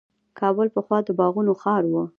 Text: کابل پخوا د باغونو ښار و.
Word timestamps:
کابل 0.39 0.67
پخوا 0.75 0.97
د 1.07 1.09
باغونو 1.19 1.53
ښار 1.61 1.83
و. 1.91 1.93